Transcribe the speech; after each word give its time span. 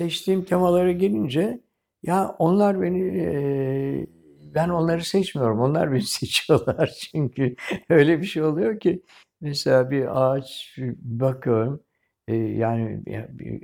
seçtiğim 0.00 0.44
temalara 0.44 0.92
gelince 0.92 1.60
ya 2.02 2.36
onlar 2.38 2.82
beni 2.82 2.98
eee, 3.00 4.06
ben 4.54 4.68
onları 4.68 5.04
seçmiyorum. 5.04 5.60
Onlar 5.60 5.92
beni 5.92 6.02
seçiyorlar. 6.18 6.88
Çünkü 7.12 7.56
öyle 7.90 8.20
bir 8.20 8.26
şey 8.26 8.42
oluyor 8.42 8.80
ki 8.80 9.02
mesela 9.40 9.90
bir 9.90 10.22
ağaç 10.22 10.76
bakıyorum 11.02 11.80
e, 12.28 12.36
yani 12.36 13.02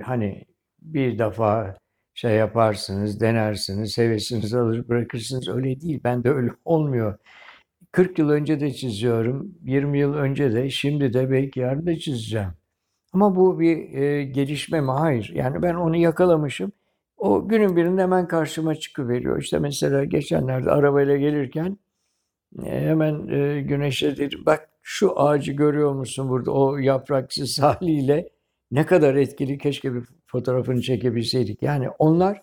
hani 0.03 0.45
bir 0.81 1.19
defa 1.19 1.77
şey 2.13 2.31
yaparsınız, 2.35 3.19
denersiniz, 3.21 3.97
hevesiniz 3.97 4.53
alır 4.53 4.87
bırakırsınız. 4.89 5.47
Öyle 5.49 5.81
değil. 5.81 6.01
Ben 6.03 6.23
de 6.23 6.29
öyle 6.31 6.51
olmuyor. 6.65 7.17
40 7.91 8.19
yıl 8.19 8.29
önce 8.29 8.59
de 8.59 8.73
çiziyorum, 8.73 9.55
20 9.65 9.99
yıl 9.99 10.13
önce 10.13 10.53
de, 10.53 10.69
şimdi 10.69 11.13
de 11.13 11.31
belki 11.31 11.59
yarın 11.59 11.85
da 11.87 11.95
çizeceğim. 11.99 12.49
Ama 13.13 13.35
bu 13.35 13.59
bir 13.59 13.93
e, 13.93 14.23
gelişme 14.23 14.81
mi? 14.81 14.91
Hayır. 14.91 15.31
Yani 15.35 15.61
ben 15.61 15.75
onu 15.75 15.95
yakalamışım. 15.95 16.71
O 17.17 17.47
günün 17.47 17.75
birinde 17.75 18.01
hemen 18.01 18.27
karşıma 18.27 18.75
çıkıveriyor. 18.75 19.41
İşte 19.41 19.59
mesela 19.59 20.03
geçenlerde 20.05 20.71
arabayla 20.71 21.17
gelirken 21.17 21.77
e, 22.63 22.81
hemen 22.81 23.27
e, 23.27 23.61
Güneş'e 23.61 24.17
dedim 24.17 24.39
bak 24.45 24.69
şu 24.81 25.19
ağacı 25.19 25.51
görüyor 25.51 25.93
musun 25.93 26.29
burada 26.29 26.51
o 26.51 26.77
yapraksız 26.77 27.59
haliyle 27.61 28.29
ne 28.71 28.85
kadar 28.85 29.15
etkili 29.15 29.57
keşke 29.57 29.93
bir 29.93 30.03
fotoğrafını 30.27 30.81
çekebilseydik. 30.81 31.63
Yani 31.63 31.89
onlar 31.99 32.41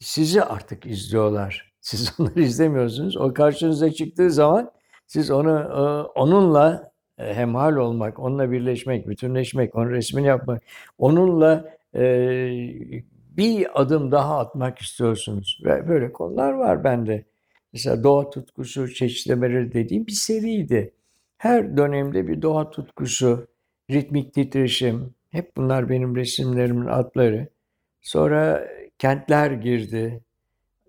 sizi 0.00 0.42
artık 0.42 0.86
izliyorlar. 0.86 1.72
Siz 1.80 2.14
onları 2.20 2.40
izlemiyorsunuz. 2.40 3.16
O 3.16 3.34
karşınıza 3.34 3.92
çıktığı 3.92 4.30
zaman 4.30 4.70
siz 5.06 5.30
onu 5.30 5.58
e, 5.58 5.80
onunla 6.18 6.87
hemhal 7.18 7.76
olmak, 7.76 8.18
onunla 8.18 8.52
birleşmek, 8.52 9.08
bütünleşmek, 9.08 9.74
onun 9.74 9.90
resmini 9.90 10.26
yapmak, 10.26 10.62
onunla 10.98 11.74
e, 11.94 12.02
bir 13.36 13.80
adım 13.80 14.12
daha 14.12 14.38
atmak 14.38 14.78
istiyorsunuz. 14.78 15.60
Ve 15.64 15.88
böyle 15.88 16.12
konular 16.12 16.52
var 16.52 16.84
bende. 16.84 17.24
Mesela 17.72 18.04
doğa 18.04 18.30
tutkusu 18.30 18.94
çeşitlemeleri 18.94 19.72
dediğim 19.72 20.06
bir 20.06 20.12
seriydi. 20.12 20.92
Her 21.38 21.76
dönemde 21.76 22.28
bir 22.28 22.42
doğa 22.42 22.70
tutkusu, 22.70 23.46
ritmik 23.90 24.34
titreşim, 24.34 25.14
hep 25.30 25.56
bunlar 25.56 25.88
benim 25.88 26.16
resimlerimin 26.16 26.86
adları. 26.86 27.48
Sonra 28.02 28.68
kentler 28.98 29.50
girdi. 29.50 30.20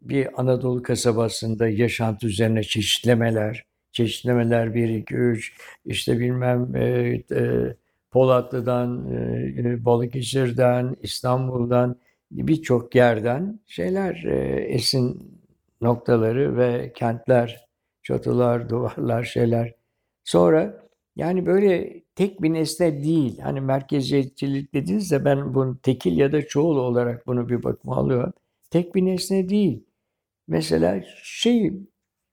Bir 0.01 0.41
Anadolu 0.41 0.83
kasabasında 0.83 1.69
yaşantı 1.69 2.27
üzerine 2.27 2.63
çeşitlemeler, 2.63 3.65
çeşitlemeler 3.99 4.73
1, 4.73 4.89
2, 4.89 5.15
3, 5.15 5.57
işte 5.85 6.19
bilmem 6.19 6.75
e, 6.75 6.83
e, 7.31 7.75
Polatlı'dan, 8.11 9.11
e, 9.11 9.85
Balıkesir'den, 9.85 10.95
İstanbul'dan 11.01 11.95
birçok 12.31 12.95
yerden 12.95 13.59
şeyler 13.67 14.23
e, 14.23 14.61
esin 14.61 15.33
noktaları 15.81 16.57
ve 16.57 16.93
kentler, 16.95 17.67
çatılar, 18.03 18.69
duvarlar, 18.69 19.23
şeyler. 19.23 19.73
Sonra 20.23 20.87
yani 21.15 21.45
böyle 21.45 22.03
tek 22.15 22.41
bir 22.41 22.53
nesne 22.53 23.03
değil. 23.03 23.39
Hani 23.39 23.61
merkeziyetçilik 23.61 24.73
dediğinizde 24.73 25.25
ben 25.25 25.53
bunu 25.55 25.77
tekil 25.79 26.17
ya 26.17 26.31
da 26.31 26.47
çoğul 26.47 26.77
olarak 26.77 27.27
bunu 27.27 27.49
bir 27.49 27.63
bakıma 27.63 27.95
alıyorum. 27.95 28.33
Tek 28.69 28.95
bir 28.95 29.05
nesne 29.05 29.49
değil. 29.49 29.83
Mesela 30.47 31.03
şey 31.23 31.73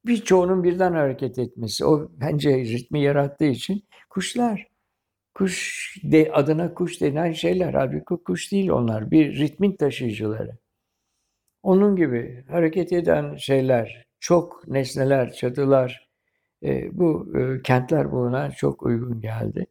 birçoğunun 0.07 0.65
birden 0.65 0.93
hareket 0.93 1.39
etmesi. 1.39 1.85
O 1.85 2.11
bence 2.21 2.59
ritmi 2.59 3.03
yarattığı 3.03 3.45
için 3.45 3.85
kuşlar. 4.11 4.67
Kuş 5.35 5.97
de, 6.05 6.33
adına 6.33 6.75
kuş 6.75 7.01
denen 7.01 7.33
şeyler. 7.33 7.75
Halbuki 7.75 8.25
kuş 8.25 8.53
değil 8.53 8.71
onlar. 8.71 9.11
Bir 9.11 9.39
ritmin 9.39 9.77
taşıyıcıları. 9.77 10.59
Onun 11.62 11.97
gibi 11.97 12.45
hareket 12.51 12.93
eden 12.93 13.37
şeyler, 13.37 14.07
çok 14.21 14.69
nesneler, 14.69 15.33
çatılar, 15.33 16.09
e, 16.62 16.99
bu 16.99 17.39
e, 17.39 17.62
kentler 17.62 18.12
buna 18.12 18.50
çok 18.50 18.83
uygun 18.83 19.21
geldi. 19.21 19.66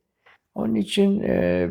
Onun 0.56 0.76
için 0.76 1.20
e, 1.20 1.68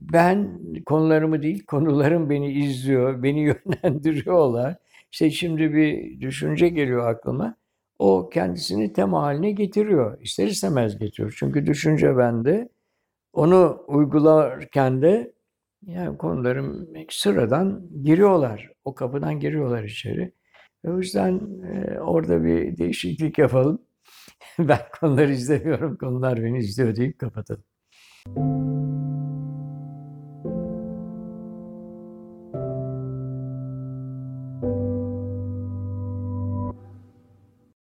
ben 0.00 0.60
konularımı 0.86 1.42
değil, 1.42 1.64
konularım 1.66 2.30
beni 2.30 2.52
izliyor, 2.52 3.22
beni 3.22 3.40
yönlendiriyorlar. 3.84 4.76
İşte 5.12 5.30
şimdi 5.30 5.74
bir 5.74 6.20
düşünce 6.20 6.68
geliyor 6.68 7.08
aklıma. 7.08 7.56
O 8.02 8.28
kendisini 8.28 8.92
tema 8.92 9.22
haline 9.22 9.52
getiriyor. 9.52 10.18
İster 10.22 10.46
istemez 10.46 10.98
getiriyor. 10.98 11.34
Çünkü 11.38 11.66
düşünce 11.66 12.16
bende. 12.16 12.68
Onu 13.32 13.84
uygularken 13.88 15.02
de 15.02 15.32
yani 15.82 16.18
konularım 16.18 16.88
sıradan 17.10 17.88
giriyorlar. 18.04 18.70
O 18.84 18.94
kapıdan 18.94 19.40
giriyorlar 19.40 19.84
içeri. 19.84 20.32
Ve 20.84 20.92
o 20.92 20.98
yüzden 20.98 21.40
e, 21.64 22.00
orada 22.00 22.44
bir 22.44 22.76
değişiklik 22.76 23.38
yapalım. 23.38 23.82
Ben 24.58 24.80
konuları 25.00 25.32
izlemiyorum, 25.32 25.96
konular 25.96 26.44
beni 26.44 26.58
izliyor 26.58 26.96
deyip 26.96 27.18
kapatalım. 27.18 27.64